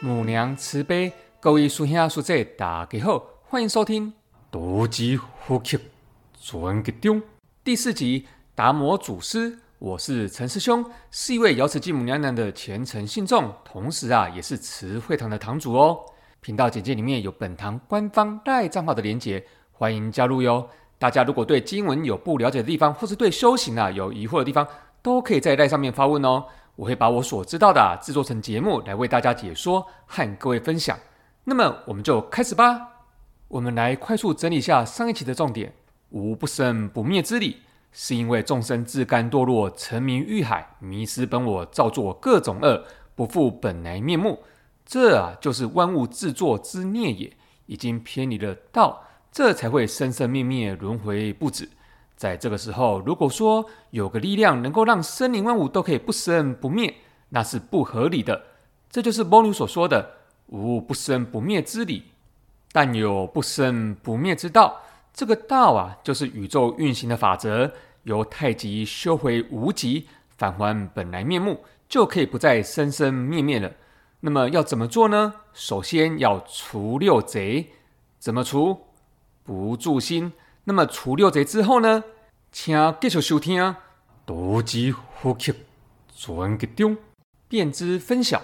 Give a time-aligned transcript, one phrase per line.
[0.00, 4.08] 母娘慈悲，各位师兄师姐，大家好，欢迎收听
[4.50, 5.78] 《多吉呼吸
[6.40, 7.20] 转给中》
[7.62, 8.22] 第四集
[8.54, 9.50] 《达摩祖师》。
[9.78, 15.98] 我是陈师兄，是一位瑶池继母娘娘的虔诚信众，同时啊，也是慈惠堂的堂主哦。
[16.40, 20.68] 频道简介里面有本堂官方赖账号的连结，欢迎加入哟。
[20.98, 24.68] 大家如果对经文有不了解的地方，或是对修行啊有疑惑的地方，
[25.02, 26.44] 都可以在赖上面发问哦。
[26.76, 30.98] 我会把我所知道的制作成节目来为大家解说和各位分享。
[31.44, 32.88] 那么我们就开始吧。
[33.48, 35.74] 我们来快速整理一下上一期的重点：
[36.10, 37.58] 无不生不灭之理。
[37.92, 44.42] 是因为众生自甘堕落，沉迷欲海，迷失本我，造作各种恶，不复本来面目。
[44.86, 47.32] 这啊，就是万物自作之孽也。
[47.66, 51.68] 已经偏离了道，这才会生生灭灭，轮回不止。
[52.20, 56.94] 在这个时候，如果说有个力量能够让生灵万物都可以不生不灭，
[57.30, 58.42] 那是不合理的。
[58.90, 60.06] 这就是摩尼所说的
[60.48, 62.02] “无不生不灭之理”，
[62.72, 64.82] 但有不生不灭之道。
[65.14, 67.72] 这个道啊，就是宇宙运行的法则，
[68.02, 73.72] 由太极修回无极，返还本来面目，就可以不再生生灭灭了。
[74.20, 75.36] 那么要怎么做呢？
[75.54, 77.70] 首先要除六贼，
[78.18, 78.78] 怎么除？
[79.42, 80.30] 不住心。
[80.64, 82.04] 那么除六贼之后呢？
[82.52, 83.78] 请继续收听啊，
[84.26, 85.54] 多吉呼吸
[86.16, 86.96] 转给中，
[87.48, 88.42] 便知分晓。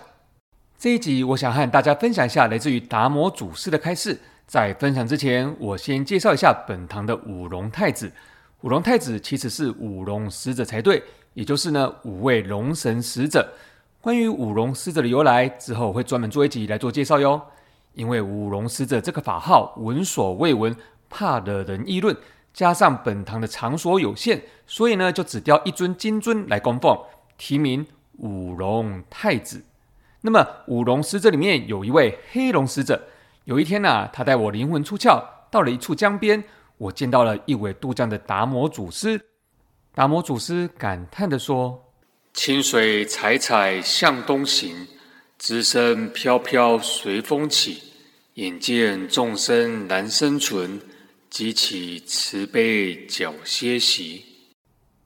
[0.79, 4.19] 这一集我想和大家分享一下来自于达摩祖师的开示。
[4.47, 8.13] 在分享之前，我先介绍一下本堂的五龙太子。
[8.61, 11.03] 五龙太子其实是五龙使者才对，
[11.35, 13.53] 也就是呢五位龙神使者。
[14.01, 17.43] 关于五龙使者的由来，之后我会专门做一集来做介绍哟。
[17.95, 20.77] 因为五龙使者这个法号闻所未闻，
[21.09, 22.17] 怕惹人议论，
[22.53, 26.99] 加上本堂的场所有限，所以呢就只雕一尊金尊来供奉，
[27.37, 27.87] 题名
[28.19, 29.65] 五龙太子。
[30.23, 33.09] 那么五龙使者里面有一位黑龙使者。
[33.45, 35.23] 有一天呐、啊，他带我灵魂出窍，
[35.53, 36.43] 到了一处江边，
[36.79, 39.21] 我见到了一位渡江的达摩祖师。
[39.95, 41.85] 达摩祖师感叹地说
[42.35, 44.89] ：“清水采采向东行，
[45.39, 47.83] 枝声飘飘随风起。
[48.35, 50.81] 眼见众生难生存，
[51.29, 54.25] 急起慈悲脚歇息。”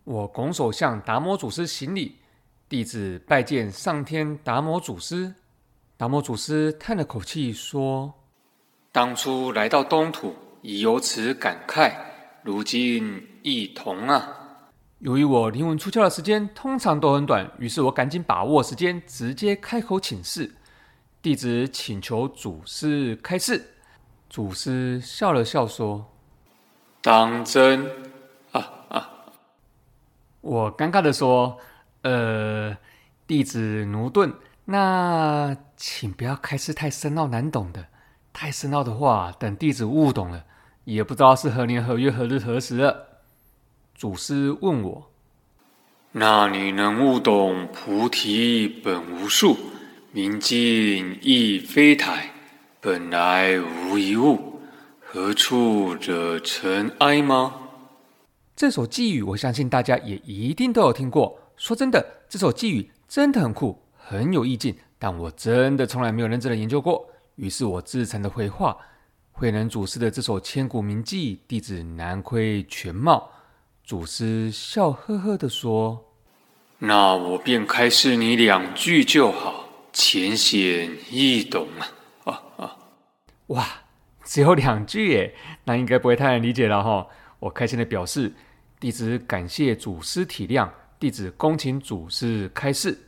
[0.04, 2.16] 我拱手向达摩祖师行礼，
[2.69, 5.34] 弟子拜见上天达摩祖师。
[5.97, 8.12] 达摩祖师叹了口气说。
[8.91, 11.94] 当初来到东土，已有此感慨，
[12.42, 14.36] 如今亦同啊。
[14.98, 20.50] 由于我灵魂出窍的时间通常都很短，于是我赶紧把握时间，直接开口请示。
[21.22, 23.62] 弟子请求祖师开示。
[24.30, 26.06] 祖师笑了笑说
[27.02, 27.84] ：“当真？”
[28.52, 29.10] 啊啊！
[30.41, 31.58] 我尴尬的说
[32.02, 32.76] ：“呃，
[33.26, 34.32] 弟子奴钝，
[34.66, 37.88] 那请不要开示太深奥难懂的。”
[38.32, 40.44] 太深奥的话，等弟子悟懂了，
[40.84, 43.08] 也不知道是何年何月何日何时了。
[43.97, 45.10] 祖师问我
[46.12, 49.58] ：“那你能悟懂菩提本无树，
[50.12, 52.30] 明镜亦非台，
[52.82, 54.58] 本来无一物，
[55.00, 57.54] 何处惹尘埃吗？”
[58.56, 61.38] 这首寄语，我相信大家也一定都有听过。
[61.58, 67.06] 说真的，这首寄语真的很酷，很有意境，但我真的从来没有认真的研究过。
[67.36, 68.74] 于是我自惭的回话
[69.32, 73.30] ：“慧能祖师的这首千古名偈，弟子难窥全貌。”
[73.84, 76.02] 祖师笑呵呵的说
[76.80, 81.99] ：“那我便开示你两句就好，浅显易懂啊！”啊啊！
[83.50, 83.66] 哇，
[84.24, 85.34] 只有两句耶，
[85.64, 87.06] 那应该不会太难理解了哈。
[87.38, 88.32] 我开心地表示
[88.78, 90.68] ：“弟子感谢祖师体谅，
[90.98, 92.98] 弟子恭请祖师开示。”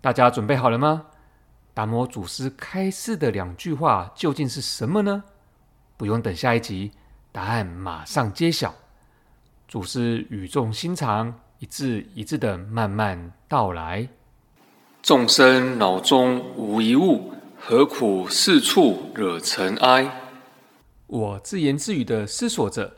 [0.00, 1.06] 大家准备好了吗？
[1.72, 5.24] 达摩祖师开示的两句话究竟是什么呢？
[5.96, 6.92] 不用等下一集，
[7.32, 8.74] 答案马上揭晓。
[9.68, 14.08] 祖师语重心长，一字一字的慢慢道来：
[15.02, 17.33] 众生脑中无一物，
[17.66, 20.20] 何苦四处惹尘埃？
[21.06, 22.92] 我自言自语的思索着：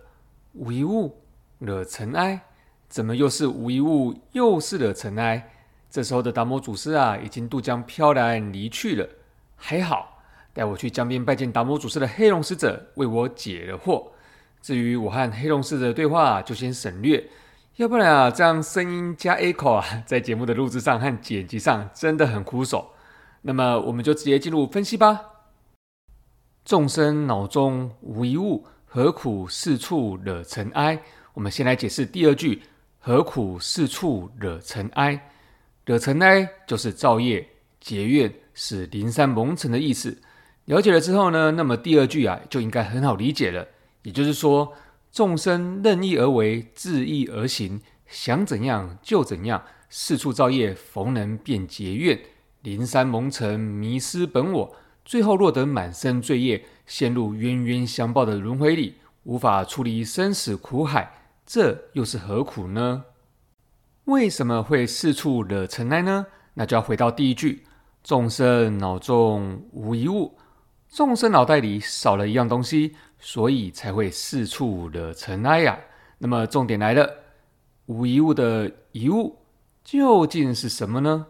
[0.54, 1.22] 无一物，
[1.60, 2.40] 惹尘埃，
[2.88, 5.52] 怎么又是无一物，又是惹尘埃？
[5.88, 9.08] 这时候的达摩祖师啊，已经渡江飘然离去了。
[9.54, 10.20] 还好，
[10.52, 14.08] 带我去江边拜见达摩祖师的黑龙使者为我解了惑。
[14.60, 17.24] 至于我和黑龙使者的对话，就先省略，
[17.76, 22.90] 要不然啊，这样声音加 echo 啊，在节目的录制上和剪辑上真的很苦手。
[23.48, 25.20] 那么，我们就直接进入分析吧。
[26.64, 31.00] 众生脑中无一物，何苦四处惹尘埃？
[31.32, 32.62] 我们先来解释第二句。
[32.98, 35.30] 何苦四处惹尘埃？
[35.84, 37.48] 惹尘埃就是造业
[37.78, 40.18] 结怨，是灵山蒙尘的意思。
[40.64, 43.64] 了解了之后呢，那么第二句啊就应该很好理解了。
[44.02, 44.74] 也就是说，
[45.12, 52.18] 众生任意而为，自意而行，想怎样就怎样，四处造业，逢人便结怨，
[52.66, 54.74] 灵山蒙尘，迷失本我，
[55.04, 61.12] 最后落得满身罪业，陷入冤冤相报的轮回里，无法出离生死苦海。
[61.46, 63.04] 这又是何苦呢？
[64.06, 66.26] 为什么会四处惹尘埃呢？
[66.54, 67.64] 那就要回到第一句：
[68.02, 70.36] 众生脑中无一物。
[70.90, 75.78] 众生脑袋里少了一样东西，所以才会四处惹尘埃呀。
[76.18, 77.08] 那么重点来了，
[77.86, 79.38] 无一物的一物
[79.84, 81.28] 究竟是什么呢？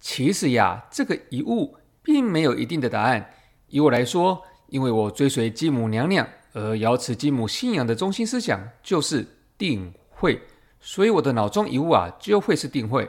[0.00, 3.30] 其实呀，这个遗物并没有一定的答案。
[3.68, 9.26] 以我来说，因为我追随继母娘娘，而瑶池继母信仰的中心思想就是
[9.56, 10.40] 定慧，
[10.80, 13.08] 所以我的脑中一物啊，就会是定慧。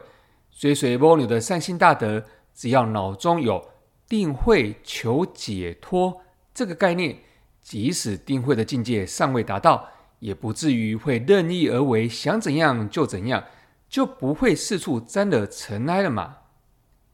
[0.52, 2.24] 追随波牛的善心大德，
[2.54, 3.72] 只要脑中有。
[4.08, 6.22] 定慧求解脱
[6.54, 7.18] 这个概念，
[7.62, 9.88] 即使定慧的境界尚未达到，
[10.20, 13.46] 也不至于会任意而为，想怎样就怎样，
[13.88, 16.40] 就不会四处沾惹尘埃了嘛。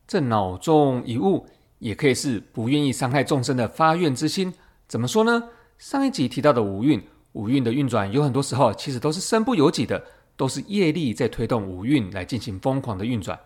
[0.07, 1.45] 这脑中一物，
[1.80, 4.54] 也可以是不愿意伤害众生的发愿之心。
[4.88, 5.50] 怎么说呢？
[5.77, 10.04] 上一集提到的五蕴，五蕴的运转有很多时候其实都是身不由己的，
[10.36, 13.38] 都是业力在推动五蕴来进行疯狂的运转。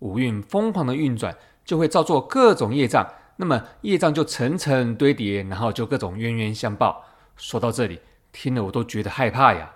[0.00, 1.34] 五蕴疯狂的运转。
[1.68, 3.06] 就会造作各种业障，
[3.36, 7.04] 那么业障就层层堆叠，然后就各种冤冤相报。
[7.36, 8.00] 说到这里，
[8.32, 9.70] 听了我都觉得害怕呀。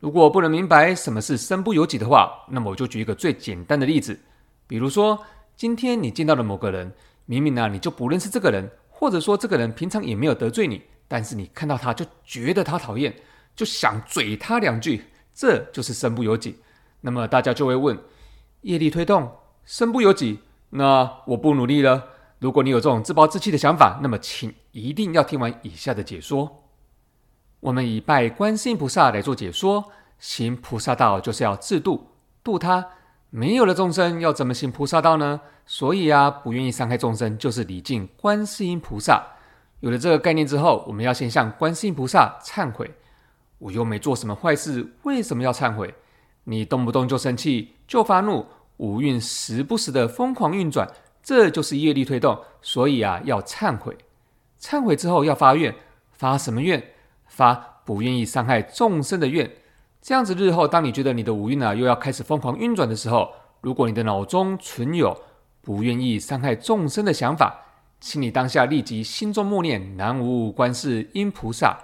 [0.00, 4.18] 如果不能明白什么是身不由己的话，那么我就举一个最简单的例子，
[4.66, 5.22] 比如说
[5.56, 6.92] 今天你见到了某个人，
[7.26, 13.14] 明明呢你就不认识这个人，或者说这个人平常也没有得罪你，但是你看到他就觉得他讨厌，
[13.54, 16.58] 就想嘴他两句，这就是身不由己。
[17.00, 17.96] 那么大家就会问：
[18.62, 19.30] 业力推动，
[19.64, 20.40] 身不由己？
[20.70, 22.04] 那我不努力了。
[22.40, 26.64] 如果你有这种自暴自弃的想法，那么请一定要听完以下的解说。
[27.60, 29.84] 我们以拜观世音菩萨来做解说，
[30.18, 32.08] 行菩萨道就是要自度，
[32.42, 32.84] 度他。
[33.36, 35.40] 没有了众生，要怎么行菩萨道呢？
[35.66, 39.26] 所以啊，不愿意伤害众生，就是礼敬观世音菩萨。
[39.80, 42.88] 有了这个概念之后，我们要先向观世音菩萨忏悔。
[43.58, 45.92] 我又没做什么坏事，为什么要忏悔？
[46.44, 48.46] 你动不动就生气，就发怒。
[48.76, 50.88] 五蕴时不时的疯狂运转，
[51.20, 52.40] 这就是业力推动。
[52.62, 53.98] 所以啊，要忏悔。
[54.60, 55.74] 忏悔之后要发愿，
[56.12, 56.80] 发什么愿？
[57.26, 57.54] 发
[57.84, 59.50] 不愿意伤害众生的愿。
[60.04, 65.18] 这样子日后，当你觉得你的五蕴啊又要开始疯狂运转的时候，如果你的脑中存有
[65.62, 67.58] 不愿意伤害众生的想法，
[68.02, 71.78] 请你当下立即心中默念南无观世音菩萨，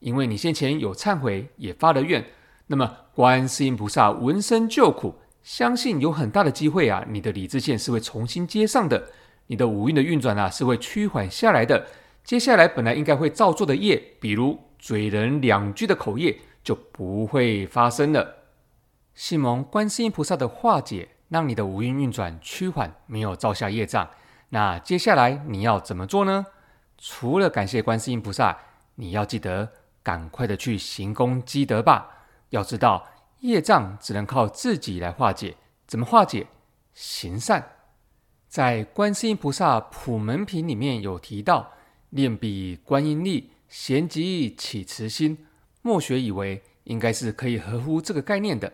[0.00, 2.24] 因为你先前有忏悔，也发了愿，
[2.66, 5.14] 那么观世音菩萨闻声救苦。
[5.44, 9.10] 相信有很大的机会啊，你的理智线是会重新接上的，
[9.46, 11.86] 你的五蕴的运转啊是会趋缓下来的。
[12.24, 18.36] 接下来本来应该会造作的业，比如嘴人两句的口业，就不会发生了。
[19.14, 24.08] 信蒙观世音菩萨的化解，让你的五蕴运转趋缓，没有造下业障。
[24.50, 26.46] 那接下来你要怎么做呢？
[26.98, 28.58] 除了感谢观世音菩萨，
[28.94, 29.72] 你要记得
[30.02, 32.26] 赶快的去行功积德吧。
[32.50, 33.08] 要知道。
[33.42, 35.56] 业障只能靠自己来化解，
[35.88, 36.46] 怎么化解？
[36.94, 37.72] 行善。
[38.46, 41.72] 在观世音菩萨普门品里面有提到，
[42.10, 45.44] 念彼观音力，咸集起慈心。
[45.82, 48.72] 末学以为应该是可以合乎这个概念的。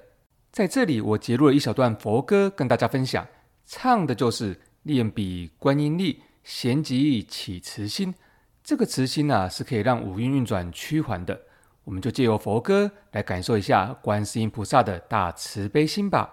[0.53, 3.27] 在这里，我截录了一小段佛歌跟大家分享，
[3.67, 8.15] 唱的就是念彼观音力，咸即起慈心。
[8.63, 11.41] 这个慈心、啊，是可以让五蕴运转趋缓的。
[11.85, 16.31] 我们就借由佛歌来感受一下观世音菩萨的大慈悲心吧。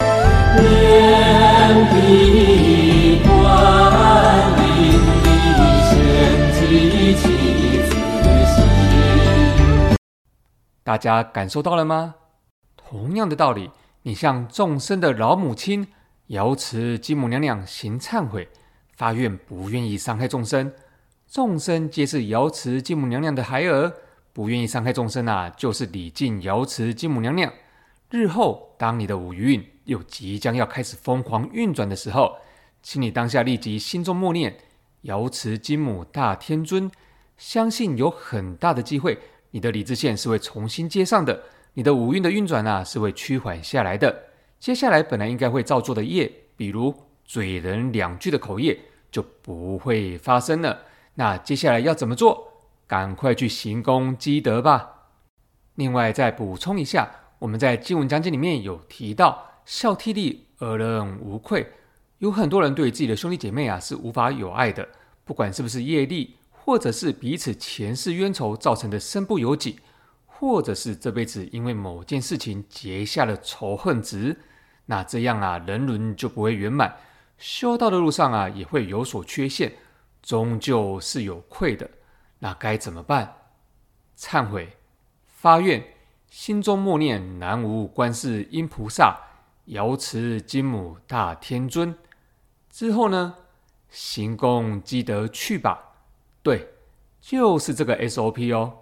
[0.00, 3.32] 念彼观
[4.78, 5.27] 音
[10.88, 12.14] 大家感受到了吗？
[12.74, 13.70] 同样的道理，
[14.04, 15.86] 你向众生的老母亲
[16.28, 18.48] 瑶池金母娘娘行忏悔，
[18.96, 20.72] 发愿不愿意伤害众生，
[21.30, 23.92] 众生皆是瑶池金母娘娘的孩儿。
[24.32, 27.52] 不愿意伤害众生啊，就是礼敬瑶池金母娘娘。
[28.08, 32.38] 日后当你的五蕴又即将要开始疯狂运转的时候，
[32.82, 34.56] 请你当下立即心中默念
[35.02, 36.90] 瑶池金母大天尊，
[37.36, 39.18] 相信有很大的机会，
[39.50, 41.42] 你的理智线是会重新接上的，
[41.74, 44.24] 你的五蕴的运转啊是会趋缓下来的。
[44.60, 48.78] 接下来本来应该会造作的业，比如嘴人两句的口业，
[49.10, 50.78] 就不会发生了。
[51.14, 52.52] 那接下来要怎么做？
[52.86, 54.90] 赶快去行功积德吧。
[55.74, 61.70] 另外再补充一下，我们在经文讲解里面有提到，孝悌利，而人无愧。
[62.18, 64.88] 有很多人对自己的兄弟姐妹啊是无法有爱的，
[65.24, 66.34] 不管是不是业力，
[66.68, 69.80] 或者是彼此前世冤仇造成的身不由己，
[70.26, 74.36] 或者是这辈子因为某件事情结下了仇恨值，
[74.84, 76.98] 那这样啊，人伦就不会圆满，
[77.38, 79.76] 修道的路上啊也会有所缺陷，
[80.22, 81.88] 终究是有愧的。
[82.40, 83.36] 那该怎么办？
[84.18, 84.76] 忏悔、
[85.24, 85.82] 发愿，
[86.28, 89.18] 心中默念南无观世音菩萨、
[89.64, 91.96] 瑶池金母大天尊。
[92.70, 93.36] 之后呢，
[93.88, 95.87] 行功积德去吧。
[96.48, 96.66] 对，
[97.20, 98.72] 就是这个 SOP 哦。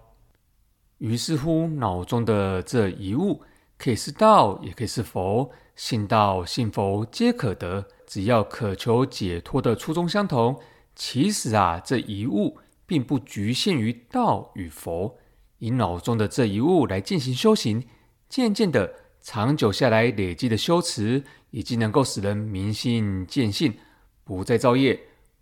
[0.98, 3.42] 于是乎，脑中的这一物，
[3.76, 5.50] 可以是道，也可以是佛。
[5.74, 10.60] 信道、信佛皆可得，只要渴求解脱的初衷相同。
[10.94, 12.56] 其实啊，这一物
[12.86, 15.18] 并不局限于道与佛。
[15.58, 17.82] 以脑中的这一物来进行修行，
[18.28, 23.74] 渐渐的，长久下来累积的修持，已经能够使人明心见性。
[24.22, 25.00] 不再造业，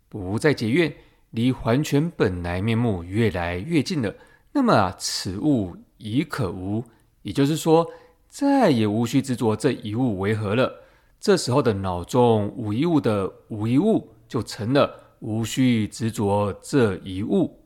[0.09, 0.91] 不再结怨，
[1.35, 4.15] 离还全本来面目越来越近了。
[4.53, 6.83] 那么啊，此物已可无，
[7.23, 7.85] 也就是说，
[8.29, 10.81] 再也无需执着这一物为何了。
[11.19, 17.59] 这时候的脑中无一物的无一物，就成了无需执着这一物。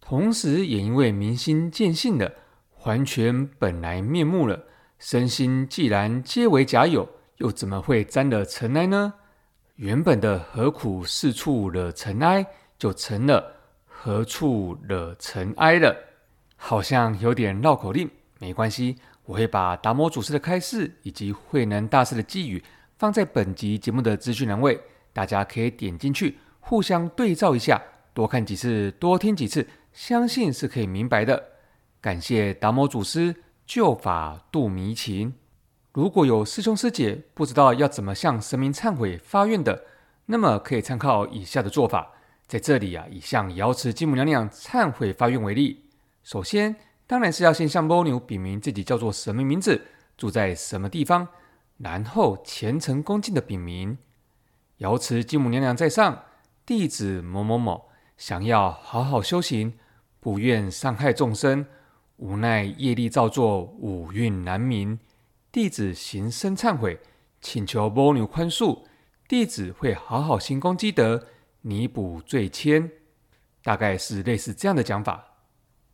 [0.00, 2.30] 同时，也因为明心见性了，
[2.74, 4.64] 还全本来面目了。
[4.98, 9.14] 身心既然皆为假有，又怎么会沾了尘埃呢？
[9.76, 12.44] 原本的何苦四处惹尘埃，
[12.80, 13.54] 就成了
[13.86, 15.94] 何处惹尘埃了。
[16.56, 22.62] 好像有点绕口令，没关系，我会把达摩祖师的开示以及慧能大师的寄语
[22.98, 24.80] 放在本集节目的资讯栏位，
[25.12, 27.80] 大家可以点进去互相对照一下，
[28.12, 31.42] 多看几次，多听几次，相信是可以明白的。
[32.00, 33.34] 感谢达摩祖师
[33.66, 35.34] 救法度迷情。
[35.92, 39.84] 如果有师兄师姐不知道要怎么向神明忏悔发愿的，
[40.26, 42.12] 那么可以参考以下的做法。
[42.50, 45.84] 在这里啊，以向瑶池金母娘娘忏悔发愿为例，
[46.24, 46.74] 首先
[47.06, 49.80] 当然是要先向母娘禀明自己叫做什么名字，
[50.16, 51.28] 住在什么地方，
[51.78, 53.96] 然后虔诚恭敬的禀明：
[54.78, 56.24] 瑶池金母娘娘在上，
[56.66, 57.88] 弟子某某某
[58.18, 59.74] 想要好好修行，
[60.18, 61.64] 不愿伤害众生，
[62.16, 64.98] 无奈业力造作，五蕴难明。
[65.52, 66.98] 弟子行深忏悔，
[67.40, 68.82] 请求母娘宽恕。
[69.28, 71.24] 弟子会好好行功积德，
[71.60, 72.90] 弥补罪愆。
[73.62, 75.22] 大概是类似这样的讲法。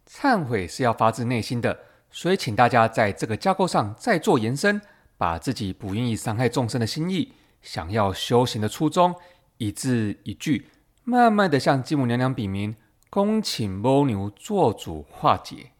[0.09, 1.77] 忏悔是要发自内心的，
[2.13, 4.81] 所以请大家在这个架构上再做延伸，
[5.19, 9.13] 把自己不愿意伤害众生的心意、想要修行的初衷，
[9.59, 10.69] 一字一句，
[11.03, 12.77] 慢慢的向继母娘娘禀明，
[13.11, 15.73] 恭请母牛做主化解。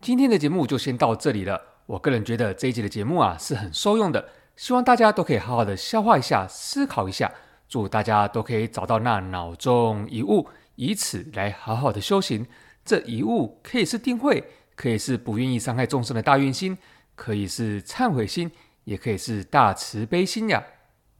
[0.00, 1.60] 今天的节目就先到这里了。
[1.84, 7.30] 我个人觉得这一集的节目啊是很受用的，希望大家都可以好好的消化一下、思考一下。
[7.68, 12.46] 祝大家都可以找到那脑中一物，以此来好好的修行。
[12.84, 14.44] 这一物可以是定慧，
[14.74, 16.78] 可以是不愿意伤害众生的大愿心，
[17.14, 18.50] 可以是忏悔心，
[18.84, 20.62] 也可以是大慈悲心呀。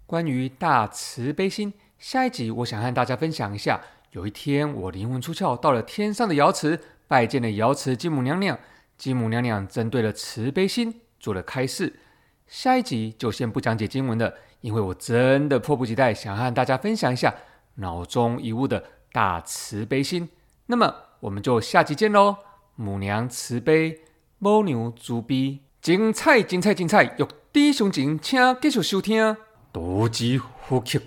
[0.06, 3.80] 关于大慈悲心，下一集我想和大家分享一下。
[4.12, 8.56] 有一天我灵魂出窍到了天上的瑶池，拜见了瑶池金母娘娘。
[8.96, 11.98] 金母娘娘针对了慈悲心做了开示，
[12.46, 17.34] 下一集就先不讲解经文了，因为我真的迫不及待想和大家分享一下
[17.76, 20.28] 脑中一物的大慈悲心。
[20.66, 22.36] 那么我们就下集见喽！
[22.76, 24.00] 母娘慈悲，
[24.38, 27.04] 母牛慈悲，精彩精彩精彩！
[27.18, 29.22] 欲知详情，请继续收听
[29.72, 31.00] 《多吉呼吸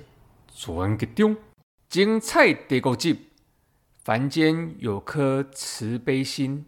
[0.51, 1.35] 全集中》
[1.87, 3.27] 精彩第五集，
[4.03, 6.65] 凡间有颗慈悲心。